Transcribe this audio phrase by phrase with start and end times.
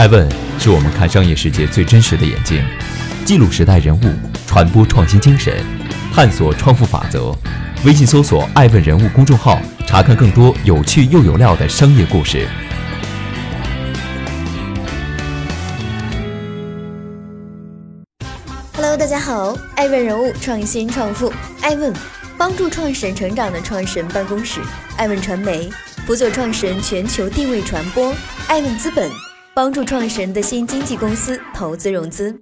[0.00, 0.26] 爱问
[0.58, 2.64] 是我们看商业世界最真实的眼睛，
[3.26, 4.00] 记录时代人物，
[4.46, 5.62] 传播创新精神，
[6.10, 7.36] 探索创富法则。
[7.84, 12.48] 微信搜索“爱问人物”公众号，查看更多有趣又有料的商业故事。
[18.76, 21.30] Hello，大家好，爱问人物创新创富，
[21.60, 21.92] 爱问
[22.38, 24.62] 帮助创始人成长的创始人办公室，
[24.96, 25.68] 爱问传媒
[26.06, 28.14] 辅佐创始人全球定位传播，
[28.48, 29.06] 爱问资本。
[29.60, 32.34] 帮助创始人的新经纪公司投资融资，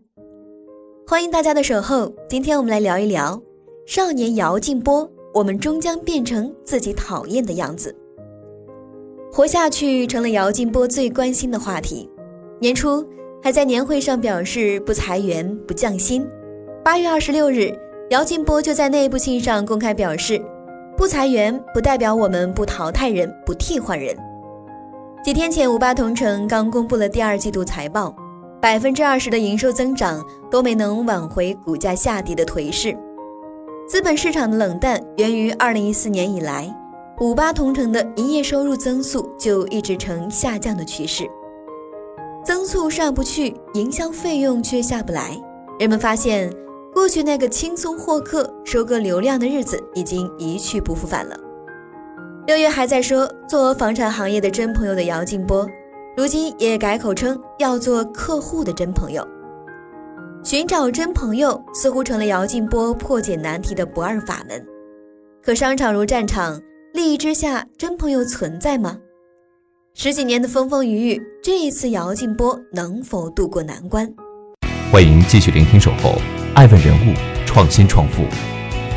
[1.05, 2.15] 欢迎大家的守候。
[2.29, 3.43] 今天我们来聊一聊
[3.89, 7.93] 少年姚劲波，我们终将变成自己讨厌的样子。
[9.33, 12.09] 活下去成了姚劲波最关心的话题。
[12.61, 13.05] 年初
[13.43, 16.25] 还在年会上表示不裁员、不降薪。
[16.85, 17.77] 八月二十六日，
[18.11, 20.41] 姚劲波就在内部信上公开表示，
[20.97, 24.17] 不裁员不代表我们不淘汰人、不替换人。
[25.29, 28.17] 几天前，五八同城刚公布了第二季度财报，
[28.63, 32.97] 百分之二十的营收增长都没能挽回股价下跌的颓势。
[33.87, 36.75] 资本市场的冷淡源于二零一四年以来，
[37.21, 41.29] 五八同城的营业收入增速就一直呈下降的趋势，
[42.43, 45.39] 增速上不去，营销费用却下不来。
[45.79, 46.51] 人们发现，
[46.95, 51.39] 过去那个轻松获客、收割流量的日子已经一去不复返了。
[52.49, 55.69] 六月还在说做房产行业的真朋友的姚劲波，
[56.17, 59.23] 如今也改口称要做客户的真朋友。
[60.43, 64.65] 寻找真朋友似乎成了姚劲波破解难题的不二法门。
[65.43, 66.59] 可商场如战场，
[66.95, 68.97] 利益之下，真朋友存在吗？
[69.93, 74.11] 十几年的风风雨雨，这一次姚劲波能否渡过难关？
[74.91, 76.15] 欢迎继续聆听《守候
[76.55, 77.13] 爱问人物
[77.45, 78.23] 创新创富》，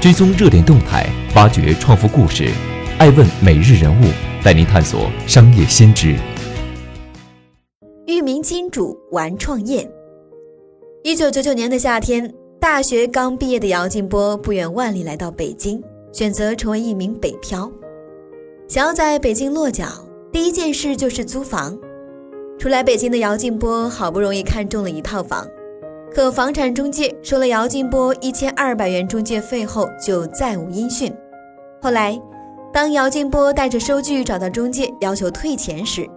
[0.01, 2.49] 追踪热点动态，挖掘创富故事。
[3.01, 4.05] 爱问每日人物
[4.43, 6.15] 带您探索商业新知。
[8.05, 9.91] 域名金主玩创业。
[11.01, 17.71] 一九九九年的夏天，大学刚毕业的姚劲波不远万里来到北京，选择成为一名北漂。
[18.67, 19.87] 想要在北京落脚，
[20.31, 21.75] 第一件事就是租房。
[22.59, 25.47] 初来北京的姚劲波好不容易看中了一套房，
[26.13, 31.11] 可房产中介收了姚劲波一千二百元中介费后就再无音讯。
[31.81, 32.21] 后来。
[32.73, 36.09] 当姚劲波带着收据找到中介要求退钱时，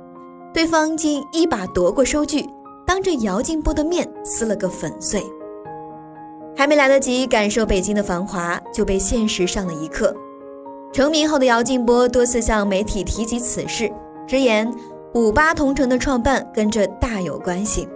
[0.52, 2.48] 对方竟一把夺过收据，
[2.86, 5.20] 当着姚劲波的面撕了个粉碎。
[6.56, 10.14] 还没来得及感受北京的繁华，就被现实上了一课。
[10.92, 13.92] 成名后的姚劲波多次向媒体提及此事，
[14.24, 14.72] 直言
[15.14, 17.88] 五八同城的创办跟这大有关系。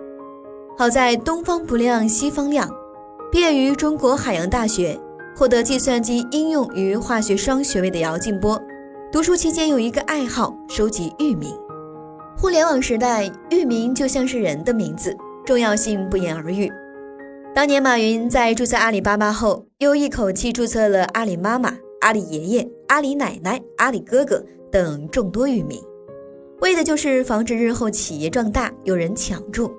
[0.77, 2.69] 好在东方不亮西方亮，
[3.31, 4.99] 毕业于中国海洋大学。
[5.39, 8.61] 获得计算机应用与化学双学位的姚劲波，
[9.13, 11.55] 读书期间有一个爱好，收集域名。
[12.37, 15.17] 互联网时代，域名就像是人的名字，
[15.47, 16.69] 重要性不言而喻。
[17.55, 25.81] 当年马云在注册阿里巴巴后，又一口气注册了阿里妈妈、阿里爷爷、阿里奶奶、阿里哥哥等众多域名，
[26.63, 29.73] 为的就是防止日后企业壮大有人抢注。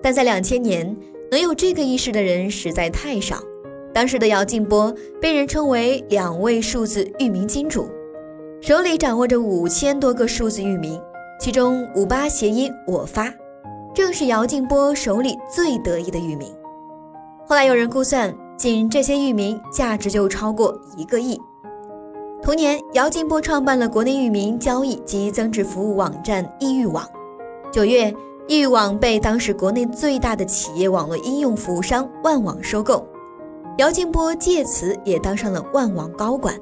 [0.00, 0.96] 但在两千年，
[1.32, 3.42] 能有这个意识的人实在太少。
[3.94, 7.88] 当时的姚劲波被人称为两位数字域名金主，
[8.60, 11.00] 手里掌握着五千多个数字域名，
[11.40, 13.32] 其中五八谐音我发，
[13.94, 16.52] 正是姚劲波手里最得意的域名。
[17.46, 21.40] 后来有人估算，仅这些域名价值就超过一个亿。
[22.42, 27.08] 同年，姚劲波创办了国内域名交易及增值服务网站易域网。
[27.70, 28.12] 九月，
[28.48, 33.06] 易域网被当时国内最大的企业网络应用服务商万网收购。
[33.78, 36.54] 姚劲波借此也当上了万网高管。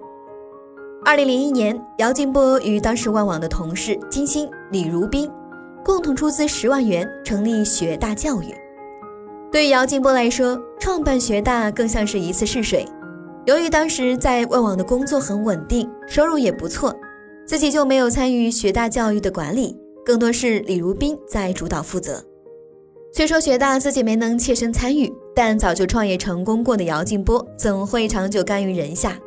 [1.05, 5.31] 二零零一年，姚劲波与当时万网的同事金星、李如宾
[5.84, 8.47] 共同出资十万元成立学大教育。
[9.51, 12.89] 对姚劲波来说，创办学大更像是一次试水。
[13.45, 16.97] 由于当时在万网的工作很稳定，收入也不错，
[17.45, 22.25] 自己就没有参与学大教育的管理，更多是李如宾在主导负责。
[23.14, 25.12] 虽说学大自己没能切身参与。
[25.34, 29.18] 但早就创业成功过的姚劲波，怎会长久甘于人下？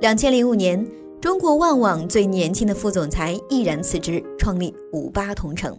[0.00, 0.86] 两千零五年，
[1.20, 5.78] 中国万网最年轻的副总裁毅然辞职，创立五八同城。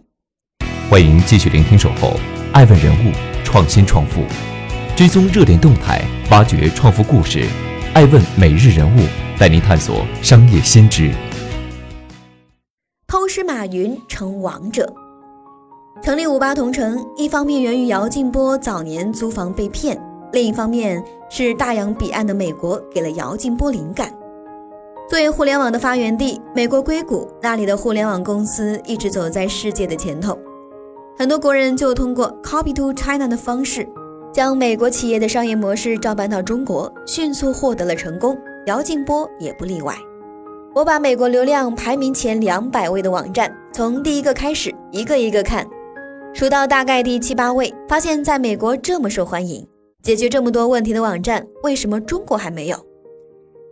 [0.88, 2.12] 欢迎继续聆听《守候
[2.52, 3.12] 爱问人物
[3.42, 4.20] 创新创富》，
[4.96, 6.00] 追踪热点动态，
[6.30, 7.44] 挖掘创富故事。
[7.92, 9.00] 爱问每日人物
[9.36, 11.10] 带您探索商业新知。
[13.08, 14.94] 偷师马云成王者。
[16.00, 20.00] 成立五八同城，一方面源于姚劲波早年租房被骗，
[20.32, 24.12] 另一方面是大洋彼岸的美国给了姚劲波灵感。
[25.08, 30.36] 作为互联网的发源地，美国硅谷那里的互联网公司一直走在世界的前头。
[31.16, 33.86] 很多国人就通过 copy to China 的方式，
[34.32, 38.36] 将美国企业的商业模式照搬到中国，迅速获得了成功。
[38.66, 39.94] 姚劲波也不例外。
[40.74, 45.66] 我把美国流量排名前两百位的网站，从第一个开始，一个一个看，
[46.34, 49.66] 数到大概第七八位，发现在美国这么受欢迎，
[50.02, 52.76] 解决这么多问题的网站，为什么中国还没有？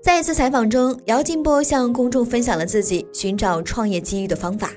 [0.03, 4.71] 在一次采访中，姚劲波向公众分享了自己寻找创业机遇的方法。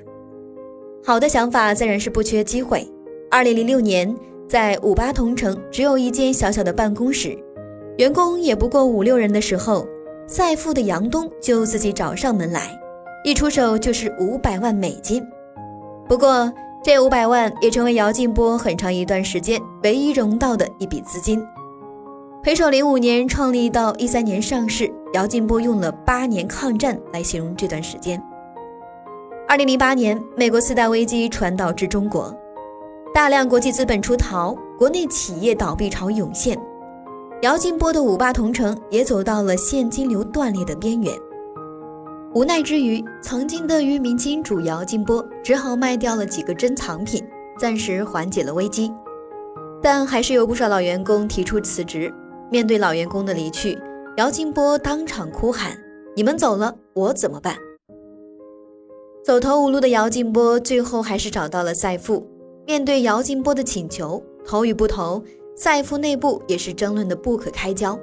[1.06, 2.88] 好的想法自然是不缺机会。
[3.30, 4.16] 二零零六年，
[4.48, 7.38] 在五八同城只有一间小小的办公室，
[7.98, 9.86] 员工也不过五六人的时候。
[10.26, 12.80] 赛富的杨东就自己找上门来，
[13.26, 15.22] 一出手就是五百万美金。
[16.08, 16.52] 不过，
[16.84, 21.42] 这五百万也成为姚劲波很长一段时间唯一融到的一笔资金。
[22.44, 28.22] 回首零五年创立到一三年上市，姚劲波用了八年抗战来形容这段时间。
[29.48, 32.36] 二零零八年，美国四大危机传导至中国，
[33.14, 36.60] 大量国际资本出逃，国内企业倒闭潮涌现。
[37.44, 41.14] 姚劲波的五八同城也走到了现金流断裂的边缘，
[42.36, 47.24] 无奈之余，曾经的裕民金主姚劲波只好卖掉了几个珍藏品，
[47.60, 48.92] 暂时缓解了危机。
[49.84, 52.12] 但还是有不少老员工提出辞职。
[52.50, 53.78] 面对老员工的离去，
[54.18, 55.78] 姚劲波当场哭喊
[56.18, 57.56] ：“你们走了，我怎么办？”
[59.24, 62.28] 走投无路的姚劲波最后还是找到了赛富。
[62.66, 65.24] 面对姚劲波的请求，投与不投？
[65.56, 68.00] 赛富内部也是争论的不可开交，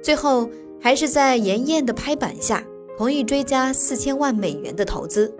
[0.00, 0.48] 最后
[0.80, 2.64] 还是在严艳的拍板下，
[2.96, 5.34] 同意追加四千万美元的投资。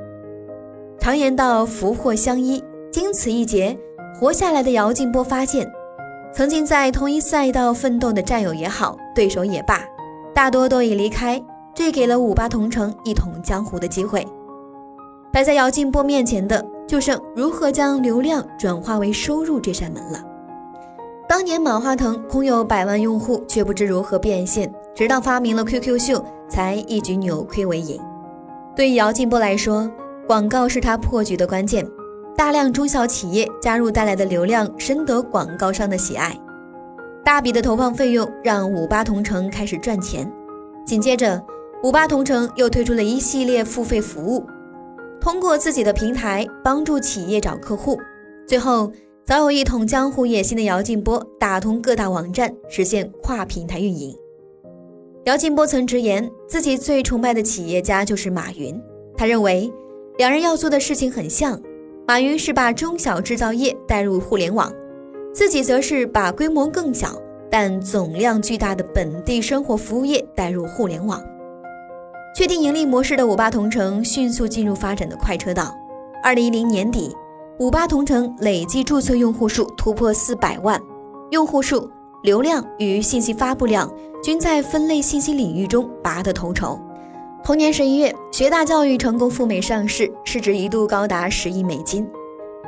[0.99, 3.77] 常言道福祸相依，经此一劫，
[4.19, 5.71] 活下来的姚劲波发现，
[6.33, 9.81] 曾经在同一赛道奋斗的战友也好，对手也罢，
[10.35, 11.43] 大多都已离开，
[11.75, 14.27] 这给了五八同城一统江湖的机会。
[15.33, 20.23] 摆在姚劲波面前的，就剩如何将流量转化为收入这扇门了。
[21.29, 26.23] 当年马化腾空有百万用户，却不知如何变现，直到发明了 QQ 秀，
[26.53, 27.99] 才一举扭亏为盈。
[28.77, 29.91] 对于姚劲波来说，
[30.27, 31.87] 广告是他破局的关键。
[32.37, 36.39] 大量中小企业加入带来的流量，深得广告商的喜爱。
[37.25, 40.31] 大笔的投放费用让五八同城开始赚钱。
[40.85, 41.43] 紧接着，
[41.83, 44.45] 五八同城又推出了一系列付费服务，
[45.21, 47.99] 通过自己的平台帮助企业找客户，
[48.47, 48.93] 最后。
[49.25, 54.13] 早有一统江湖野心的姚劲波，打通各大网站，实现跨平台运营。
[55.25, 58.81] 姚劲波曾直言，自己最崇拜的企业家就是马云。
[59.17, 59.73] 他认为，
[60.19, 61.61] 两人要做的事情很像。
[62.09, 64.73] 马云是把中小制造业带入互联网，
[65.33, 67.17] 自己则是把规模更小
[67.49, 71.23] 但总量巨大的本地生活服务业带入互联网。
[72.37, 75.73] 确定盈利模式的五八同城迅速进入发展的快车道。
[76.25, 77.15] 二零一零年底。
[77.59, 80.81] 五八同城累计注册用户数突破四百万，
[81.31, 81.89] 用户数、
[82.23, 83.93] 流量与信息发布量
[84.23, 86.81] 均在分类信息领域中拔得头筹。
[87.45, 92.09] 同年十一月，学大教育成功赴美上市，市值一度高达十亿美金。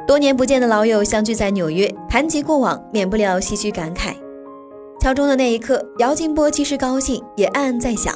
[0.09, 4.13] 多年不见的老友相聚在纽约，谈及过往，免不了唏嘘感慨。
[5.01, 8.13] 敲钟的那一刻，姚劲波既是高兴，也暗暗在想，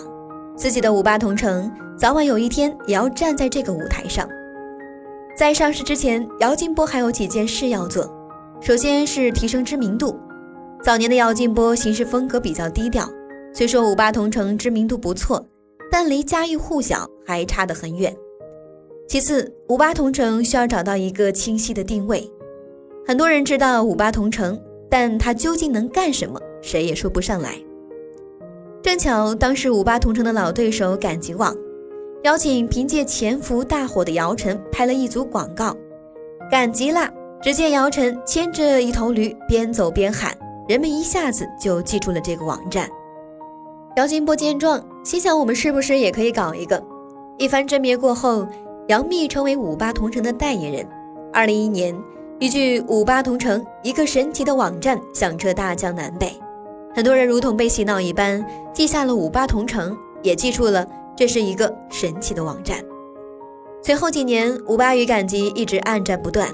[0.57, 4.29] 自己的五八同城早晚有一天也要站在这个舞台上。
[5.37, 8.13] 在上市之前，姚劲波还有几件事要做。
[8.61, 10.19] 首先是提升知名度。
[10.83, 13.09] 早年的姚劲波行事风格比较低调，
[13.53, 15.45] 虽说五八同城知名度不错，
[15.91, 18.15] 但离家喻户晓还差得很远。
[19.09, 22.31] 其次，五八同城需要找到一个清晰的定位。
[23.07, 24.59] 很多人知道五八同城，
[24.89, 27.55] 但它究竟能干什么，谁也说不上来。
[28.81, 31.55] 正巧当时五八同城的老对手赶集网。
[32.25, 35.77] 邀请凭借《潜伏》大火的姚晨拍了一组广告，
[36.51, 37.11] 赶集啦！
[37.41, 40.37] 只见姚晨牵着一头驴，边走边喊，
[40.69, 42.87] 人们一下子就记住了这个网站。
[43.97, 46.81] 姚劲波见状，心想：我们是不是也可以搞一个？
[47.39, 48.47] 一番甄别过后，
[48.89, 50.87] 杨幂成为五八同城的代言人。
[51.33, 51.99] 二零一一年，
[52.39, 56.39] 一句“五八同城，一个神奇的网站”响彻大江南北，
[56.95, 58.45] 很多人如同被洗脑一般，
[58.75, 60.87] 记下了五八同城，也记住了。
[61.17, 62.79] 这是一个神奇的网站。
[63.83, 66.47] 随后几年，五八与赶集一直暗战不断，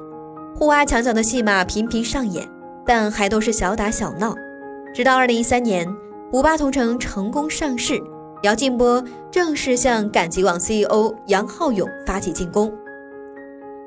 [0.56, 2.48] 互挖墙角的戏码频频上演，
[2.86, 4.34] 但还都是小打小闹。
[4.94, 5.88] 直到二零一三年，
[6.32, 8.02] 五八同城成功上市，
[8.42, 12.72] 姚劲波正式向赶集网 CEO 杨浩勇发起进攻。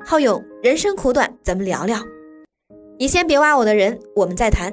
[0.04, 1.98] 浩勇，人生苦短，咱们聊聊。
[2.98, 4.72] 你先别挖我的人，我们再谈。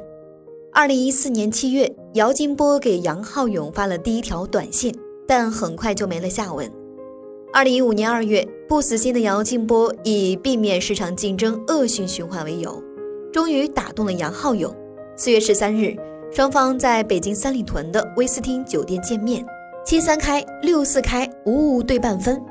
[0.73, 4.93] 二零一四年七月，姚劲波给杨浩勇发了第一条短信。
[5.27, 6.71] 但很快就没了下文。
[7.51, 12.79] 二零一五年二月，不死心的姚劲波以避免市场竞争恶性循环为由，
[13.35, 14.73] 终于打动了杨浩勇。
[15.17, 15.93] 四月十三日，
[16.31, 19.45] 双方在北京三里屯的威斯汀酒店见面，
[19.85, 22.41] 七三开，六四开，五五对半分。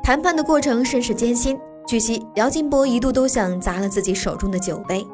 [0.00, 1.58] 谈判的过程甚是艰辛。
[1.88, 5.04] 据悉，姚劲波一度都想砸了自己手中的酒杯。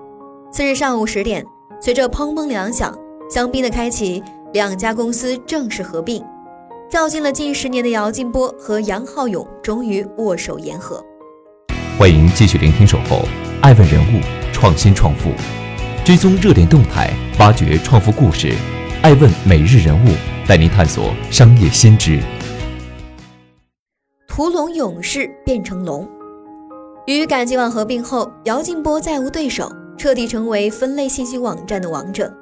[0.52, 1.42] 次日上午十点，
[1.80, 2.94] 随着砰砰两响，
[3.30, 4.22] 香槟的开启，
[4.52, 6.22] 两家公司正式合并。
[6.90, 11.02] 较劲了近十年的姚劲波和杨浩勇终于握手言和。
[11.98, 13.16] 欢迎继续聆听《守候》，
[13.62, 14.20] 爱问人物，
[14.60, 15.30] 创新创富，
[16.04, 18.52] 追踪热点动态，挖掘创富故事。
[19.02, 20.08] 爱问每日人物
[20.48, 22.18] 带您探索商业新知。
[24.26, 26.08] 屠龙勇士变成龙。
[27.06, 32.34] 与赶集网合并后，姚劲波再无对手，彻底成为分类信息网站的王者。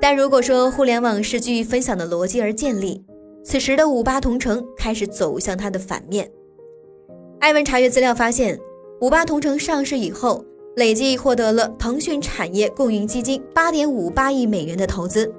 [0.00, 3.04] 但如果说互联网是基于分享的逻辑而建立，
[3.44, 6.30] 此时的五八同城开始走向它的反面。
[7.40, 8.58] 艾文查阅资料发现，
[9.02, 10.42] 五八同城上市以后，
[10.76, 15.32] 累计获得了腾讯产业共赢基金八点五八亿美元的投资。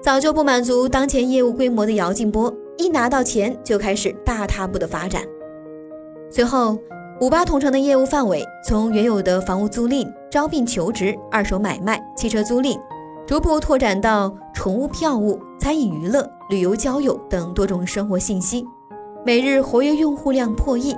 [0.00, 5.22] 早就不满足当前业务规模的姚劲波，一拿到钱就开始大踏步的发展。
[6.30, 6.78] 随后，
[7.20, 12.78] 五八同城的业务范围从原有的房屋租赁、招聘求职、二手买卖、汽车租赁。
[13.26, 18.66] 逐步拓展到宠物票务、餐饮娱乐、旅游交友等多种生活信息，
[19.24, 20.94] 每日活跃用户量破亿。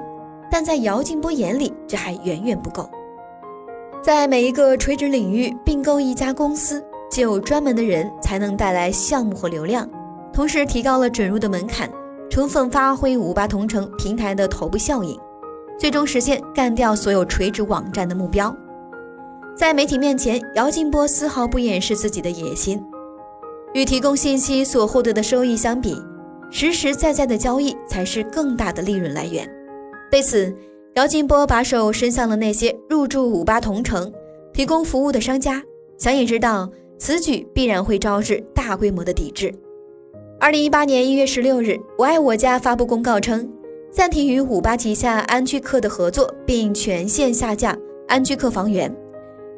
[0.51, 2.91] 但在姚劲波眼里，这还远远不够。
[4.03, 9.89] 在每一个垂直领域并购一家公司，只有专门的人才能带来项目和流量，
[10.33, 11.91] 同时提高了准入的门槛，
[12.31, 15.19] 充分发挥五八同城平台的头部效应，
[15.79, 18.55] 最终实现干掉所有垂直网站的目标。
[19.57, 22.81] 在媒体面前，姚劲波丝毫不掩饰自己的野心。
[23.75, 26.01] 与提供信息所获得的收益相比，
[26.51, 29.47] 实实在在的交易才是更大的利润来源。
[30.11, 30.55] 对此，
[30.97, 34.11] 姚劲波把手伸向了那些入驻五八同城、
[34.55, 35.63] 提供服务的商家，
[35.99, 39.53] 想也知道此举必然会招致大规模的抵制。
[40.41, 43.47] 二零一八年一月十六日，我爱我家发布公告称，
[43.91, 47.77] 暂停与五八旗下安居客的合作，并全线下架
[48.09, 48.91] 安居客房源。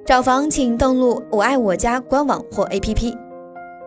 [0.05, 3.17] 找房请登录我爱我家官网或 APP。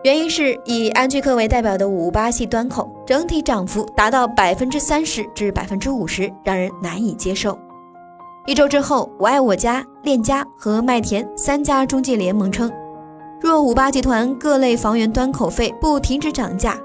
[0.04, 7.56] 原因是以安居客为代表的五八系端口整体涨幅达到百分之三十至百分之五十，让人难以接受。
[8.44, 12.68] 一周之后，我爱我家、链家和麦田三家中介联盟称，
[13.40, 16.76] 若五八集团各类房源端口费不停止涨价，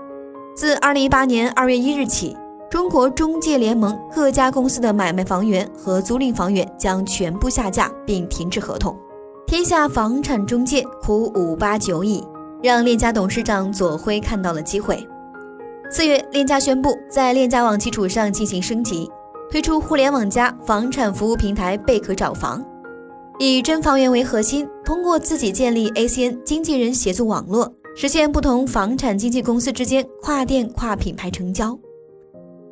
[0.55, 2.37] 自二零一八年二月一日起，
[2.69, 8.95] 中国中介联盟各家公司的买卖房源和租赁房源将全部下架并停止合同。
[9.47, 12.23] 天下房产中介苦五八九矣，
[12.61, 15.07] 让链家董事长左晖看到了机会。
[15.89, 19.09] 四月，链家宣布在链家网基础上进行升级，
[19.49, 22.65] 推出互联网加房产服务平台贝壳找房，
[23.39, 31.77] 以真房源为核心，通过自己建立 ACN 经纪人协作网络，实现不同房产经纪公司之间跨店跨品牌成交。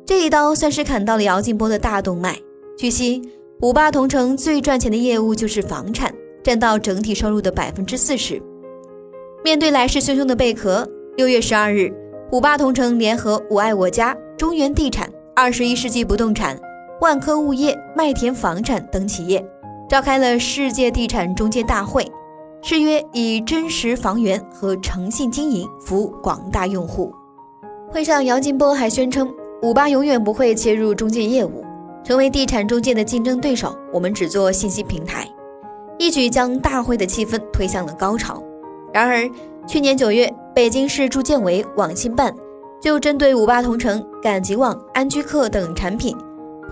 [0.04, 2.38] 这一刀算是砍到了姚劲波的大动脉。
[2.76, 3.22] 据悉，
[3.62, 6.12] 五八同城最赚钱的业务就是房产。
[6.44, 8.40] 占到整体收入的百分之四十。
[9.46, 10.84] 面对来势汹汹的贝壳，
[11.16, 11.88] 六月十二日，
[12.32, 16.58] 五八同城联合我爱我家、中原地产、二十一世纪不动产、
[17.00, 19.40] 万科物业、麦田房产等企业，
[19.88, 22.10] 召开了世界地产中介大会，
[22.60, 27.14] 誓约以真实房源和诚信经营服务广大用户。
[27.88, 31.64] 会上，姚劲波还宣称，五八永远不会切入中介业务，
[32.02, 35.24] 成为地产中介的竞争对手，我们只做信息平台。
[36.00, 38.42] 一举将大会的气氛推向了高潮。
[38.96, 39.30] 然而，
[39.68, 42.34] 去年九月，北京市住建委网信办
[42.80, 46.16] 就针对五八同城、赶集网、安居客等产品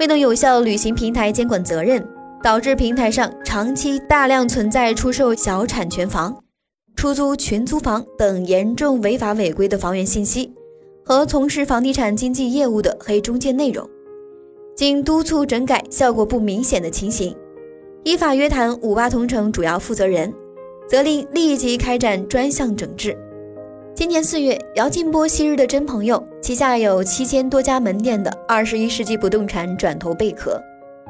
[0.00, 2.02] 未能有效履行平台监管责任，
[2.42, 6.34] 导致平台上长期大量存在出售小产权房、
[6.96, 10.50] 出租群租房等严重违法违规的房源信息
[11.04, 13.86] 和从事房地产经纪业务的黑中介内容，
[14.74, 17.36] 经督促整改效果不明显的情形。
[18.02, 20.32] 依法约谈五八同城主要负责人，
[20.88, 23.16] 责令立即开展专项整治。
[23.94, 30.60] 今年四月，姚劲波昔日的真朋友旗下有七千多家门店的二十一世纪不动产转投贝壳。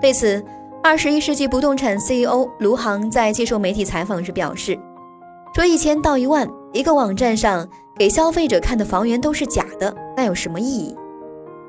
[0.02, 0.42] 对此，
[0.82, 4.78] 二十一世纪不动产 CEO 卢航在接受媒体采访时表示
[5.56, 7.66] ：“说一千到一万，一个网站上
[7.96, 10.94] 给消费者看的房源都是假的，那有什么意义？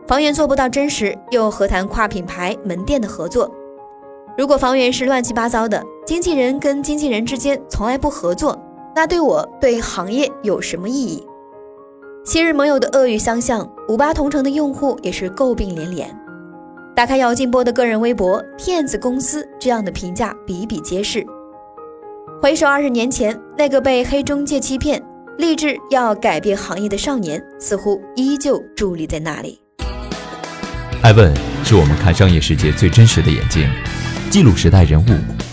[0.06, 3.50] 房源做不到真实，又何谈跨品牌门店的合作？”
[4.38, 8.56] 如果房源是乱七八糟的，经纪人跟经纪人之间从来不合作，
[8.96, 11.26] 那对我对行业有什么意义？
[12.24, 16.16] 昔日盟友的恶语相向，五八同城的用户也是诟病连连。
[16.96, 21.26] 打开姚劲波的个人微博，“骗子公司”这样的评价比比皆是。
[22.40, 25.04] 回首二十年前，那个被黑中介欺骗、
[25.40, 29.60] 立志要改变行业的少年，似乎依旧伫立在那里。
[31.02, 31.34] 艾问
[31.64, 33.68] 是我们看商业世界最真实的眼睛，
[34.30, 35.35] 记录时代人物，